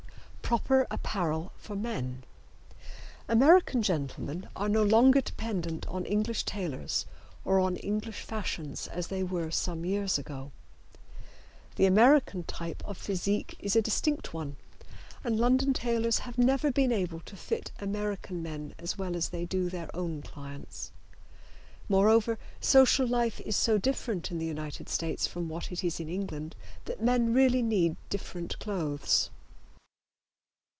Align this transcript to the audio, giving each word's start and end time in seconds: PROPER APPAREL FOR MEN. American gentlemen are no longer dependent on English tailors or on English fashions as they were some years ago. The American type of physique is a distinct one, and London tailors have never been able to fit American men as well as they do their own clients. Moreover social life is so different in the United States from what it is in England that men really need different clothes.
PROPER 0.51 0.85
APPAREL 0.91 1.53
FOR 1.55 1.77
MEN. 1.77 2.25
American 3.29 3.81
gentlemen 3.81 4.49
are 4.53 4.67
no 4.67 4.83
longer 4.83 5.21
dependent 5.21 5.87
on 5.87 6.05
English 6.05 6.43
tailors 6.43 7.05
or 7.45 7.57
on 7.61 7.77
English 7.77 8.19
fashions 8.23 8.85
as 8.87 9.07
they 9.07 9.23
were 9.23 9.49
some 9.49 9.85
years 9.85 10.17
ago. 10.17 10.51
The 11.77 11.85
American 11.85 12.43
type 12.43 12.83
of 12.85 12.97
physique 12.97 13.55
is 13.61 13.77
a 13.77 13.81
distinct 13.81 14.33
one, 14.33 14.57
and 15.23 15.39
London 15.39 15.71
tailors 15.71 16.19
have 16.19 16.37
never 16.37 16.69
been 16.69 16.91
able 16.91 17.21
to 17.21 17.37
fit 17.37 17.71
American 17.79 18.43
men 18.43 18.75
as 18.77 18.97
well 18.97 19.15
as 19.15 19.29
they 19.29 19.45
do 19.45 19.69
their 19.69 19.89
own 19.95 20.21
clients. 20.21 20.91
Moreover 21.87 22.37
social 22.59 23.07
life 23.07 23.39
is 23.39 23.55
so 23.55 23.77
different 23.77 24.31
in 24.31 24.37
the 24.37 24.47
United 24.57 24.89
States 24.89 25.25
from 25.27 25.47
what 25.47 25.71
it 25.71 25.81
is 25.81 26.01
in 26.01 26.09
England 26.09 26.57
that 26.83 27.01
men 27.01 27.33
really 27.33 27.61
need 27.61 27.95
different 28.09 28.59
clothes. 28.59 29.29